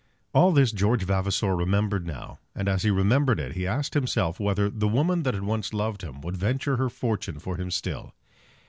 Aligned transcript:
All 0.33 0.51
this 0.51 0.71
George 0.71 1.03
Vavasor 1.03 1.55
remembered 1.55 2.07
now; 2.07 2.39
and 2.55 2.67
as 2.67 2.81
he 2.81 2.89
remembered 2.89 3.39
it 3.39 3.51
he 3.51 3.67
asked 3.67 3.93
himself 3.93 4.39
whether 4.39 4.67
the 4.67 4.87
woman 4.87 5.21
that 5.21 5.35
had 5.35 5.43
once 5.43 5.75
loved 5.75 6.01
him 6.01 6.21
would 6.21 6.37
venture 6.37 6.77
her 6.77 6.89
fortune 6.89 7.37
for 7.37 7.57
him 7.57 7.69
still. 7.69 8.15